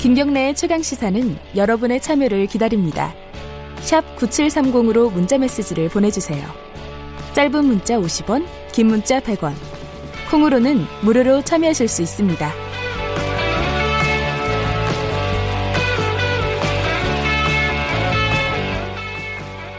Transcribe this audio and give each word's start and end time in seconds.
김경래의 0.00 0.54
최강 0.54 0.80
시사는 0.80 1.36
여러분의 1.54 2.00
참여를 2.00 2.46
기다립니다. 2.46 3.12
9730으로 4.16 5.12
문자 5.12 5.36
메시지를 5.36 5.90
보내주세요. 5.90 6.42
짧은 7.34 7.66
문자 7.66 7.98
50원, 7.98 8.46
긴 8.72 8.86
문자 8.86 9.20
100원. 9.20 9.52
콩으로는 10.30 10.86
무료로 11.04 11.42
참여하실 11.42 11.86
수 11.86 12.00
있습니다. 12.00 12.50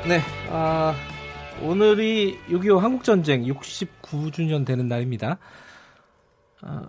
네, 0.07 0.19
아, 0.51 0.93
오늘이 1.63 2.37
6.25 2.47 2.77
한국전쟁 2.77 3.43
69주년 3.45 4.67
되는 4.67 4.87
날입니다. 4.87 5.39
아, 6.61 6.83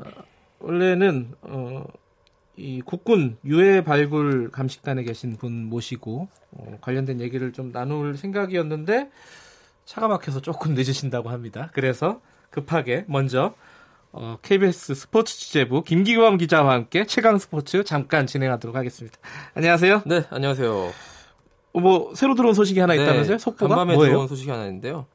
원래는, 0.58 1.32
어, 1.40 1.84
이 2.56 2.82
국군 2.84 3.38
유해 3.44 3.82
발굴 3.82 4.50
감식단에 4.50 5.04
계신 5.04 5.36
분 5.36 5.64
모시고, 5.66 6.28
어, 6.52 6.78
관련된 6.80 7.20
얘기를 7.20 7.52
좀 7.52 7.72
나눌 7.72 8.16
생각이었는데, 8.16 9.10
차가 9.84 10.08
막혀서 10.08 10.40
조금 10.40 10.74
늦으신다고 10.74 11.30
합니다. 11.30 11.70
그래서 11.72 12.20
급하게 12.50 13.04
먼저, 13.08 13.54
어, 14.12 14.36
KBS 14.42 14.94
스포츠 14.94 15.38
취재부 15.38 15.82
김기광 15.82 16.36
기자와 16.36 16.74
함께 16.74 17.06
최강 17.06 17.38
스포츠 17.38 17.82
잠깐 17.84 18.26
진행하도록 18.26 18.76
하겠습니다. 18.76 19.16
안녕하세요. 19.54 20.02
네, 20.04 20.24
안녕하세요. 20.28 20.92
어, 21.72 21.80
뭐 21.80 22.14
새로 22.14 22.34
들어온 22.34 22.52
소식이 22.52 22.78
하나 22.80 22.94
네, 22.94 23.02
있다면서요? 23.02 23.38
속보가 23.38 23.74
간밤에 23.74 23.94
뭐예요? 23.94 24.12
들어온 24.12 24.28
소식이 24.28 24.50
하나 24.50 24.66
있는데요. 24.66 25.06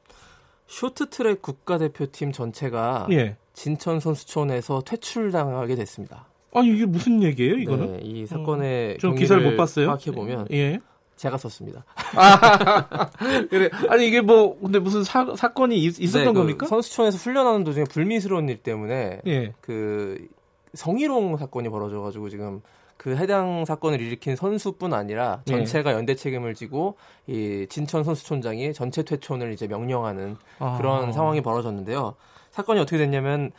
쇼트트랙 0.66 1.40
국가대표팀 1.40 2.32
전체가 2.32 3.06
예. 3.12 3.36
진천 3.54 4.00
선수촌에서 4.00 4.82
퇴출당하게 4.84 5.76
됐습니다. 5.76 6.26
아니 6.58 6.68
이게 6.68 6.86
무슨 6.86 7.22
얘기예요? 7.22 7.54
이거는 7.56 7.92
네, 7.94 8.00
이 8.02 8.26
사건의 8.26 8.98
좀 8.98 9.14
기사를 9.14 9.42
못 9.42 9.56
봤어요. 9.56 9.86
파악해 9.88 10.10
보면 10.10 10.46
예. 10.52 10.80
제가 11.16 11.36
썼습니다. 11.36 11.84
그래. 13.50 13.68
아니 13.88 14.06
이게 14.06 14.20
뭐 14.20 14.58
근데 14.60 14.78
무슨 14.78 15.02
사, 15.02 15.34
사건이 15.36 15.76
있, 15.82 16.00
었던 16.00 16.22
네, 16.22 16.32
그 16.32 16.32
겁니까? 16.32 16.66
선수촌에서 16.66 17.18
훈련하는 17.18 17.64
도중에 17.64 17.84
불미스러운 17.90 18.48
일 18.48 18.58
때문에 18.58 19.20
예. 19.26 19.52
그 19.60 20.28
성희롱 20.74 21.36
사건이 21.36 21.68
벌어져가지고 21.70 22.28
지금 22.28 22.62
그 22.96 23.16
해당 23.16 23.64
사건을 23.64 24.00
일으킨 24.00 24.36
선수뿐 24.36 24.92
아니라 24.92 25.42
예. 25.48 25.52
전체가 25.52 25.92
연대 25.92 26.14
책임을 26.14 26.54
지고 26.54 26.96
이 27.26 27.66
진천 27.68 28.04
선수촌장이 28.04 28.72
전체 28.72 29.02
퇴촌을 29.02 29.52
이제 29.52 29.66
명령하는 29.66 30.36
그런 30.76 31.08
아. 31.08 31.12
상황이 31.12 31.40
벌어졌는데요. 31.40 32.14
사건이 32.50 32.80
어떻게 32.80 32.98
됐냐면 32.98 33.52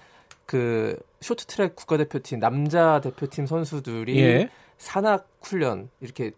그 0.50 0.98
쇼트트랙 1.22 1.76
국가대표팀 1.76 2.40
남자 2.40 3.00
대표팀 3.02 3.46
선수들이 3.46 4.20
예. 4.20 4.50
산악 4.80 5.30
훈련 5.44 5.92
이렇게 6.02 6.32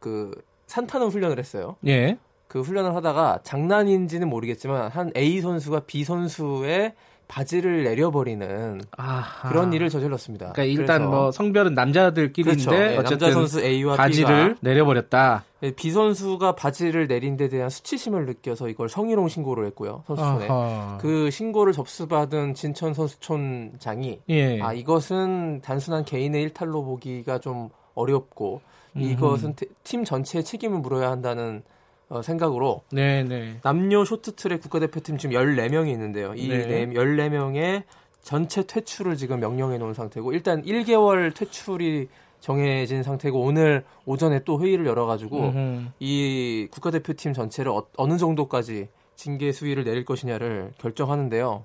그 0.00 0.32
산타는 0.66 1.06
훈련을 1.06 1.38
했어요. 1.38 1.76
예. 1.86 2.18
그 2.48 2.60
훈련을 2.62 2.96
하다가 2.96 3.38
장난인지는 3.44 4.28
모르겠지만 4.28 4.90
한 4.90 5.12
A 5.16 5.40
선수가 5.40 5.84
B 5.86 6.02
선수의 6.02 6.96
바지를 7.28 7.84
내려버리는 7.84 8.80
아하. 8.96 9.48
그런 9.50 9.72
일을 9.74 9.90
저질렀습니다. 9.90 10.52
그러니까 10.52 10.64
일단 10.64 11.08
뭐 11.08 11.30
성별은 11.30 11.74
남자들끼리인데 11.74 12.64
그렇죠. 12.64 12.70
네, 12.70 12.96
어쨌든 12.96 13.18
남자 13.28 13.32
선수 13.32 13.60
A와 13.62 13.96
바지를 13.96 14.56
내려버렸다. 14.60 15.44
B가 15.60 15.74
B 15.76 15.90
선수가 15.90 16.54
바지를 16.54 17.06
내린 17.06 17.36
데 17.36 17.48
대한 17.48 17.68
수치심을 17.68 18.24
느껴서 18.26 18.68
이걸 18.68 18.88
성희롱 18.88 19.28
신고를 19.28 19.66
했고요. 19.66 20.04
선수촌에. 20.06 20.48
아하. 20.48 20.98
그 21.00 21.30
신고를 21.30 21.72
접수받은 21.74 22.54
진천 22.54 22.94
선수촌장이 22.94 24.20
예. 24.30 24.60
아 24.62 24.72
이것은 24.72 25.60
단순한 25.62 26.04
개인의 26.04 26.42
일탈로 26.44 26.82
보기가 26.84 27.38
좀 27.40 27.68
어렵고 27.94 28.60
이것은 28.96 29.54
테- 29.54 29.66
팀 29.84 30.04
전체의 30.04 30.44
책임을 30.44 30.78
물어야 30.78 31.10
한다는 31.10 31.62
어, 31.66 31.77
생각으로 32.22 32.82
네, 32.90 33.22
네. 33.22 33.58
남녀 33.62 34.04
쇼트트랙 34.04 34.62
국가대표팀 34.62 35.18
지금 35.18 35.36
14명이 35.36 35.90
있는데요. 35.92 36.34
이 36.34 36.48
네. 36.48 36.66
네. 36.66 36.86
14명의 36.86 37.82
전체 38.22 38.66
퇴출을 38.66 39.16
지금 39.16 39.40
명령해 39.40 39.78
놓은 39.78 39.94
상태고 39.94 40.32
일단 40.32 40.62
1개월 40.62 41.34
퇴출이 41.34 42.08
정해진 42.40 43.02
상태고 43.02 43.40
오늘 43.40 43.84
오전에 44.06 44.44
또 44.44 44.60
회의를 44.60 44.86
열어가지고 44.86 45.38
음흠. 45.38 45.86
이 45.98 46.68
국가대표팀 46.70 47.32
전체를 47.32 47.72
어, 47.72 48.06
느 48.06 48.16
정도까지 48.16 48.88
징계 49.16 49.50
수위를 49.50 49.84
내릴 49.84 50.04
것이냐를 50.04 50.72
결정하는데요. 50.78 51.64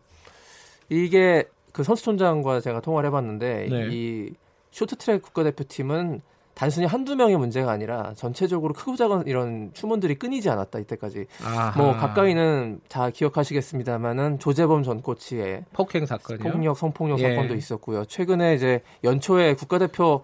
이게 0.89 1.45
그 1.71 1.83
선수촌장과 1.83 2.61
제가 2.61 2.81
통화를 2.81 3.07
해봤는데 3.07 3.67
네. 3.69 3.87
이 3.91 4.33
쇼트트랙 4.71 5.21
국가대표팀은 5.21 6.21
단순히 6.53 6.85
한두 6.85 7.15
명의 7.15 7.35
문제가 7.35 7.71
아니라 7.71 8.13
전체적으로 8.15 8.73
크고 8.73 8.95
작은 8.95 9.23
이런 9.25 9.71
추문들이 9.73 10.15
끊이지 10.15 10.49
않았다 10.49 10.79
이때까지 10.79 11.25
아하. 11.43 11.81
뭐 11.81 11.93
가까이는 11.93 12.79
다 12.89 13.09
기억하시겠습니다만은 13.09 14.39
조재범 14.39 14.83
전 14.83 15.01
코치의 15.01 15.65
폭행 15.73 16.05
사건이요. 16.05 16.51
폭력 16.51 16.77
성폭력 16.77 17.19
예. 17.19 17.29
사건도 17.29 17.55
있었고요. 17.55 18.05
최근에 18.05 18.53
이제 18.53 18.81
연초에 19.03 19.55
국가대표 19.55 20.21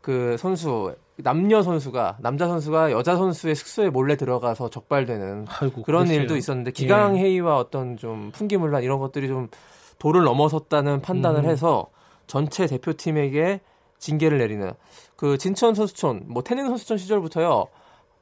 그 0.00 0.36
선수 0.38 0.94
남녀 1.16 1.62
선수가 1.62 2.18
남자 2.20 2.48
선수가 2.48 2.90
여자 2.92 3.16
선수의 3.16 3.54
숙소에 3.54 3.90
몰래 3.90 4.16
들어가서 4.16 4.70
적발되는 4.70 5.46
아이고, 5.48 5.82
그런 5.82 6.04
그랬어요. 6.04 6.20
일도 6.22 6.36
있었는데 6.36 6.70
기강 6.70 7.16
예. 7.18 7.22
회의와 7.22 7.58
어떤 7.58 7.96
좀 7.96 8.30
풍기문란 8.32 8.82
이런 8.82 8.98
것들이 8.98 9.28
좀 9.28 9.48
도를 9.98 10.22
넘어섰다는 10.24 11.02
판단을 11.02 11.44
음. 11.44 11.50
해서 11.50 11.86
전체 12.26 12.66
대표팀에게 12.66 13.60
징계를 14.02 14.38
내리는 14.38 14.72
그 15.16 15.38
진천 15.38 15.74
선수촌 15.74 16.24
뭐 16.26 16.42
태릉 16.42 16.66
선수촌 16.66 16.98
시절부터요 16.98 17.68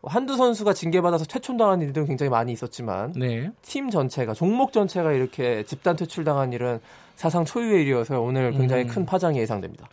한두 0.03 0.37
선수가 0.37 0.73
징계받아서 0.75 1.25
퇴촌당한 1.25 1.83
일들은 1.83 2.07
굉장히 2.07 2.31
많이 2.31 2.53
있었지만 2.53 3.13
네. 3.17 3.51
팀 3.63 3.91
전체가 3.91 4.35
종목 4.35 4.73
전체가 4.73 5.13
이렇게 5.13 5.65
집단 5.65 5.97
퇴출당한 5.97 6.53
일은 6.53 6.81
사상 7.17 7.45
초유의 7.45 7.83
일이어서 7.83 8.21
오늘 8.21 8.53
굉장히 8.53 8.85
음. 8.85 8.89
큰 8.89 9.07
파장이 9.07 9.39
예상됩니다. 9.39 9.89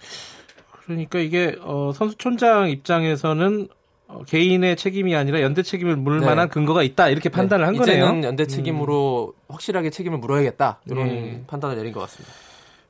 그러니까 0.86 1.20
이게 1.20 1.56
어, 1.62 1.92
선수촌장 1.94 2.70
입장에서는 2.70 3.68
어, 4.08 4.24
개인의 4.26 4.78
책임이 4.78 5.14
아니라 5.14 5.42
연대 5.42 5.62
책임을 5.62 5.98
물을 5.98 6.22
네. 6.22 6.26
만한 6.26 6.48
근거가 6.48 6.84
있다 6.84 7.10
이렇게 7.10 7.28
판단을 7.28 7.68
한 7.68 7.76
거네요. 7.76 8.06
이제는 8.06 8.24
연대 8.24 8.46
책임으로 8.46 9.34
확실하게 9.50 9.90
책임을 9.90 10.20
물어야겠다 10.20 10.80
이런 10.86 11.08
네. 11.08 11.44
판단을 11.48 11.76
내린 11.76 11.92
것 11.92 12.00
같습니다. 12.02 12.34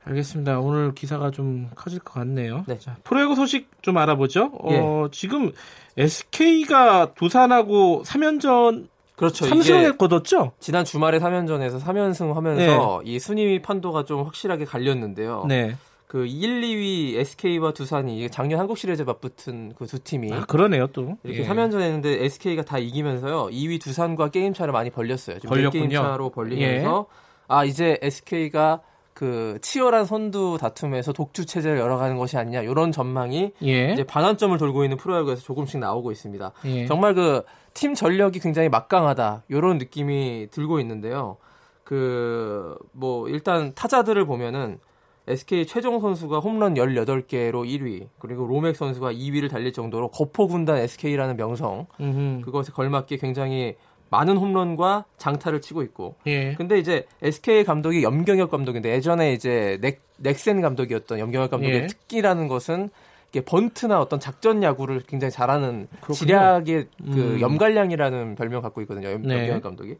알겠습니다. 0.09 0.59
오늘 0.59 0.93
기사가 0.93 1.31
좀 1.31 1.69
커질 1.75 1.99
것 1.99 2.13
같네요. 2.13 2.63
네. 2.67 2.77
자, 2.79 2.95
프로야구 3.03 3.35
소식 3.35 3.69
좀 3.81 3.97
알아보죠. 3.97 4.51
어, 4.59 5.07
지금 5.11 5.51
SK가 5.97 7.13
두산하고 7.15 8.03
3연전 8.05 8.87
그렇죠. 9.15 9.45
3승을 9.47 9.89
이게 9.89 9.97
거뒀죠? 9.97 10.51
지난 10.59 10.85
주말에 10.85 11.19
3연전에서 11.19 11.81
3연승 11.81 12.33
하면서 12.33 13.01
이 13.03 13.19
순위 13.19 13.61
판도가 13.61 14.05
좀 14.05 14.23
확실하게 14.23 14.65
갈렸는데요. 14.65 15.45
네. 15.47 15.75
그 16.07 16.25
1, 16.25 16.61
2위 16.61 17.15
SK와 17.17 17.73
두산이 17.73 18.29
작년 18.29 18.59
한국 18.61 18.77
시리즈 18.77 19.01
맞붙은 19.01 19.73
그 19.75 19.85
두 19.87 19.99
팀이 19.99 20.31
아, 20.31 20.45
그러네요, 20.45 20.87
또. 20.87 21.17
이렇게 21.23 21.41
예. 21.41 21.47
3연전 21.47 21.81
했는데 21.81 22.23
SK가 22.25 22.63
다 22.63 22.77
이기면서요. 22.77 23.47
2위 23.47 23.81
두산과 23.81 24.29
게임 24.29 24.53
차를 24.53 24.71
많이 24.71 24.89
벌렸어요. 24.89 25.39
지금 25.39 25.49
네 25.49 25.55
벌렸군요. 25.63 25.87
게임 25.89 25.91
차로 26.01 26.29
벌리면서 26.29 27.07
아 27.49 27.65
이제 27.65 27.97
SK가 28.01 28.81
그 29.17 29.57
치열한 29.61 30.05
선두 30.05 30.59
다툼에서 30.61 31.11
독주 31.11 31.47
체제를 31.47 31.79
열어가는 31.79 32.17
것이 32.17 32.37
아니냐 32.37 32.61
이런 32.61 32.91
전망이 32.91 33.51
예. 33.63 33.93
이제 33.93 34.03
반환점을 34.03 34.55
돌고 34.57 34.83
있는 34.83 34.97
프로야구에서 34.97 35.41
조금씩 35.41 35.79
나오고 35.79 36.11
있습니다. 36.11 36.51
예. 36.65 36.85
정말 36.85 37.15
그 37.15 37.43
팀 37.77 37.93
전력이 37.93 38.39
굉장히 38.39 38.69
막강하다 38.69 39.43
이런 39.49 39.77
느낌이 39.77 40.47
들고 40.49 40.79
있는데요. 40.79 41.37
그 41.83 42.75
뭐 42.91 43.29
일단 43.29 43.73
타자들을 43.75 44.25
보면은 44.25 44.79
SK 45.27 45.67
최종 45.67 45.99
선수가 45.99 46.39
홈런 46.39 46.73
18개로 46.73 47.67
1위 47.67 48.07
그리고 48.17 48.47
로맥 48.47 48.75
선수가 48.75 49.13
2위를 49.13 49.51
달릴 49.51 49.73
정도로 49.73 50.09
거포 50.09 50.47
군단 50.47 50.77
SK라는 50.77 51.37
명성 51.37 51.85
음흠. 51.99 52.41
그것에 52.45 52.71
걸맞게 52.71 53.17
굉장히 53.17 53.75
많은 54.09 54.37
홈런과 54.37 55.05
장타를 55.17 55.61
치고 55.61 55.81
있고 55.83 56.15
예. 56.27 56.53
근데 56.53 56.79
이제 56.79 57.05
SK 57.21 57.63
감독이 57.63 58.03
염경엽 58.03 58.49
감독인데 58.49 58.91
예전에 58.91 59.33
이제 59.33 59.77
넥, 59.81 60.01
넥센 60.17 60.61
감독이었던 60.61 61.19
염경엽 61.19 61.51
감독의 61.51 61.75
예. 61.75 61.87
특기라는 61.87 62.47
것은 62.47 62.89
이게 63.29 63.41
번트나 63.41 63.99
어떤 63.99 64.19
작전 64.19 64.63
야구를 64.63 65.01
굉장히 65.05 65.31
잘하는 65.31 65.87
그렇군요. 66.01 66.15
지략의 66.15 66.87
그 67.11 67.33
음. 67.35 67.41
염갈량이라는 67.41 68.35
별명 68.35 68.61
갖고 68.61 68.81
있거든요. 68.81 69.11
염, 69.11 69.21
네. 69.23 69.39
염경엽 69.41 69.63
감독이. 69.63 69.97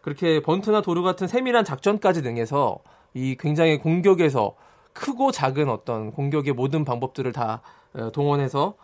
그렇게 0.00 0.40
번트나 0.40 0.80
도루 0.80 1.02
같은 1.02 1.26
세밀한 1.26 1.64
작전까지 1.64 2.22
능해서 2.22 2.78
이 3.14 3.36
굉장히 3.38 3.78
공격에서 3.78 4.54
크고 4.92 5.32
작은 5.32 5.68
어떤 5.68 6.12
공격의 6.12 6.52
모든 6.54 6.84
방법들을 6.84 7.32
다 7.32 7.62
어, 7.94 8.10
동원해서 8.12 8.74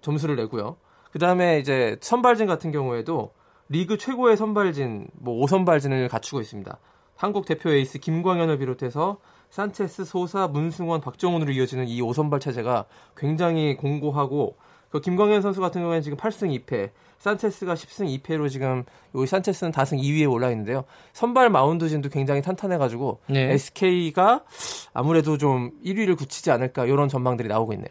점수를 0.00 0.36
내고요. 0.36 0.76
그 1.12 1.18
다음에 1.18 1.60
이제 1.60 1.96
선발진 2.00 2.46
같은 2.46 2.72
경우에도 2.72 3.32
리그 3.68 3.98
최고의 3.98 4.36
선발진, 4.36 5.08
뭐 5.14 5.44
5선발진을 5.44 6.08
갖추고 6.08 6.40
있습니다. 6.40 6.78
한국 7.16 7.46
대표 7.46 7.70
에이스 7.70 7.98
김광현을 7.98 8.58
비롯해서 8.58 9.18
산체스, 9.50 10.04
소사, 10.04 10.48
문승원, 10.48 11.00
박정훈으로 11.00 11.52
이어지는 11.52 11.86
이 11.86 12.00
5선발 12.02 12.40
체제가 12.40 12.86
굉장히 13.16 13.76
공고하고 13.76 14.56
그 14.90 15.00
김광현 15.00 15.42
선수 15.42 15.60
같은 15.60 15.80
경우에는 15.80 16.02
지금 16.02 16.16
8승 16.18 16.66
2패, 16.66 16.90
산체스가 17.18 17.74
10승 17.74 18.22
2패로 18.22 18.50
지금 18.50 18.84
요 19.14 19.26
산체스는 19.26 19.72
다승 19.72 19.98
2위에 19.98 20.30
올라 20.30 20.50
있는데요. 20.50 20.84
선발 21.12 21.50
마운드진도 21.50 22.10
굉장히 22.10 22.42
탄탄해가지고 22.42 23.20
네. 23.28 23.52
SK가 23.52 24.44
아무래도 24.92 25.38
좀 25.38 25.72
1위를 25.84 26.16
굳히지 26.16 26.50
않을까 26.50 26.86
이런 26.86 27.08
전망들이 27.08 27.48
나오고 27.48 27.72
있네요. 27.72 27.88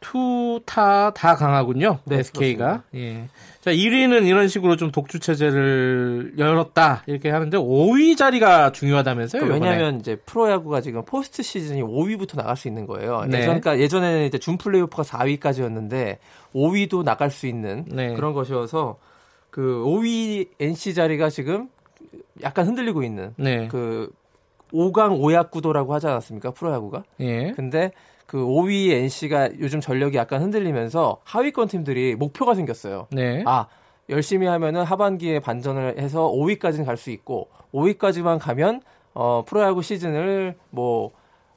투타 0.00 1.12
다 1.14 1.34
강하군요. 1.34 1.98
네, 2.04 2.18
SK가. 2.18 2.82
예. 2.94 3.28
자, 3.60 3.72
1위는 3.72 4.26
이런 4.26 4.48
식으로 4.48 4.76
좀 4.76 4.92
독주 4.92 5.18
체제를 5.18 6.34
열었다. 6.38 7.02
이렇게 7.06 7.30
하는데 7.30 7.56
5위 7.56 8.16
자리가 8.16 8.72
중요하다면서요? 8.72 9.42
그러니까? 9.42 9.66
왜냐하면 9.66 10.00
이제 10.00 10.16
프로야구가 10.16 10.80
지금 10.80 11.04
포스트 11.04 11.42
시즌이 11.42 11.82
5위부터 11.82 12.36
나갈 12.36 12.56
수 12.56 12.68
있는 12.68 12.86
거예요. 12.86 13.24
네. 13.26 13.38
예전, 13.38 13.60
그러니까 13.60 13.78
예전에는 13.78 14.26
이제 14.26 14.38
준 14.38 14.56
플레이오프가 14.56 15.02
4위까지였는데 15.02 16.18
5위도 16.54 17.02
나갈 17.02 17.30
수 17.30 17.46
있는 17.46 17.84
네. 17.88 18.14
그런 18.14 18.32
것이어서 18.32 18.98
그 19.50 19.82
5위 19.84 20.48
NC 20.60 20.94
자리가 20.94 21.30
지금 21.30 21.68
약간 22.42 22.66
흔들리고 22.66 23.02
있는 23.02 23.34
네. 23.36 23.66
그 23.68 24.10
5강 24.72 25.18
5약 25.20 25.50
구도라고 25.50 25.94
하지 25.94 26.06
않았습니까? 26.06 26.52
프로야구가. 26.52 27.02
예. 27.20 27.52
근데 27.52 27.90
그 28.28 28.36
5위 28.36 28.90
NC가 28.90 29.58
요즘 29.58 29.80
전력이 29.80 30.18
약간 30.18 30.42
흔들리면서 30.42 31.22
하위권 31.24 31.68
팀들이 31.68 32.14
목표가 32.14 32.54
생겼어요. 32.54 33.06
네. 33.10 33.42
아 33.46 33.68
열심히 34.10 34.46
하면은 34.46 34.84
하반기에 34.84 35.40
반전을 35.40 35.98
해서 35.98 36.30
5위까지는 36.30 36.84
갈 36.84 36.98
수 36.98 37.10
있고 37.10 37.48
5위까지만 37.72 38.38
가면 38.38 38.82
어 39.14 39.44
프로야구 39.46 39.80
시즌을 39.80 40.56
뭐 40.68 41.12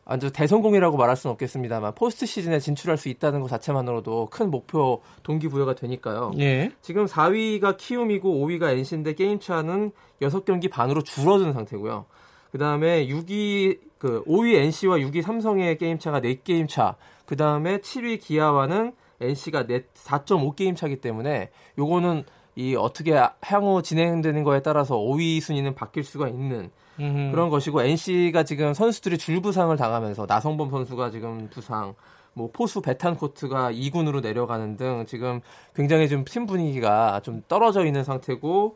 아주 0.05 0.31
대성공이라고 0.31 0.95
말할 0.95 1.17
수는 1.17 1.33
없겠습니다만 1.33 1.93
포스트 1.93 2.25
시즌에 2.25 2.59
진출할 2.59 2.97
수 2.97 3.09
있다는 3.09 3.41
것 3.41 3.49
자체만으로도 3.49 4.29
큰 4.31 4.49
목표 4.49 5.01
동기부여가 5.23 5.75
되니까요. 5.75 6.31
예. 6.39 6.71
지금 6.81 7.05
4위가 7.05 7.75
키움이고 7.75 8.47
5위가 8.47 8.71
NC인데 8.71 9.13
게임 9.15 9.39
차는 9.39 9.91
6경기 10.21 10.71
반으로 10.71 11.01
줄어든 11.03 11.51
상태고요. 11.51 12.05
그다음에 12.51 13.07
6위 13.07 13.79
그 13.97 14.23
5위 14.25 14.55
NC와 14.55 14.97
6위 14.97 15.21
삼성의 15.21 15.77
게임 15.77 15.99
차가 15.99 16.19
4게임 16.19 16.67
차. 16.67 16.95
그다음에 17.25 17.77
7위 17.77 18.19
기아와는 18.19 18.93
NC가 19.21 19.63
4.5 19.63 20.55
게임 20.55 20.75
차기 20.75 20.97
때문에 20.97 21.51
요거는 21.77 22.23
이 22.55 22.75
어떻게 22.75 23.17
향후 23.41 23.81
진행되는 23.81 24.43
거에 24.43 24.61
따라서 24.61 24.97
5위 24.97 25.39
순위는 25.39 25.75
바뀔 25.75 26.03
수가 26.03 26.27
있는 26.27 26.71
음흠. 26.99 27.31
그런 27.31 27.49
것이고 27.49 27.81
NC가 27.81 28.43
지금 28.43 28.73
선수들이 28.73 29.17
줄부상을 29.17 29.75
당하면서 29.77 30.25
나성범 30.27 30.69
선수가 30.71 31.11
지금 31.11 31.47
부상, 31.49 31.93
뭐 32.33 32.49
포수 32.51 32.81
베탄코트가 32.81 33.71
2군으로 33.71 34.21
내려가는 34.21 34.75
등 34.77 35.05
지금 35.07 35.41
굉장히 35.75 36.09
좀 36.09 36.25
팀 36.25 36.45
분위기가 36.45 37.21
좀 37.23 37.43
떨어져 37.47 37.85
있는 37.85 38.03
상태고 38.03 38.75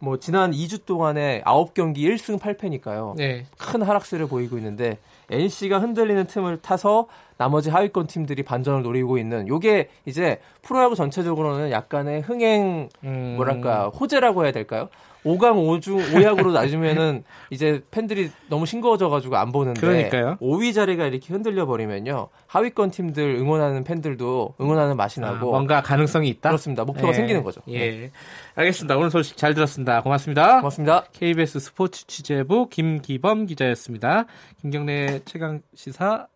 뭐 0.00 0.18
지난 0.18 0.50
2주 0.50 0.86
동안에 0.86 1.42
9경기 1.42 1.98
1승 1.98 2.40
8패니까요. 2.40 3.14
네. 3.16 3.46
큰 3.58 3.82
하락세를 3.82 4.26
보이고 4.26 4.56
있는데 4.56 4.98
NC가 5.30 5.78
흔들리는 5.78 6.26
틈을 6.26 6.62
타서 6.62 7.06
나머지 7.40 7.70
하위권 7.70 8.06
팀들이 8.06 8.42
반전을 8.42 8.82
노리고 8.82 9.16
있는 9.16 9.48
요게 9.48 9.88
이제 10.04 10.40
프로야구 10.60 10.94
전체적으로는 10.94 11.70
약간의 11.70 12.20
흥행 12.20 12.90
음. 13.02 13.32
뭐랄까 13.36 13.88
호재라고 13.88 14.44
해야 14.44 14.52
될까요? 14.52 14.90
5강 15.24 15.54
5중 15.54 16.12
5약으로 16.12 16.52
낮으면은 16.52 17.24
이제 17.48 17.82
팬들이 17.90 18.30
너무 18.50 18.66
싱거워져 18.66 19.08
가지고 19.08 19.38
안 19.38 19.52
보는데 19.52 19.80
그러니까요. 19.80 20.36
5위 20.42 20.74
자리가 20.74 21.06
이렇게 21.06 21.32
흔들려 21.32 21.64
버리면요 21.64 22.28
하위권 22.46 22.90
팀들 22.90 23.36
응원하는 23.36 23.84
팬들도 23.84 24.56
응원하는 24.60 24.98
맛이 24.98 25.20
아, 25.20 25.30
나고 25.30 25.50
뭔가 25.50 25.80
가능성이 25.80 26.28
있다. 26.28 26.50
그렇습니다 26.50 26.84
목표가 26.84 27.08
예. 27.08 27.12
생기는 27.14 27.42
거죠. 27.42 27.62
네. 27.66 27.74
예. 27.74 28.10
알겠습니다. 28.54 28.98
오늘 28.98 29.10
소식 29.10 29.38
잘 29.38 29.54
들었습니다. 29.54 30.02
고맙습니다. 30.02 30.56
고맙습니다. 30.58 31.04
KBS 31.12 31.58
스포츠 31.58 32.06
취재부 32.06 32.68
김기범 32.68 33.46
기자였습니다. 33.46 34.26
김경래 34.60 35.20
최강 35.24 35.62
시사 35.74 36.26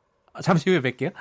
잠시 0.43 0.71
후에 0.71 0.81
뵐게요. 0.81 1.13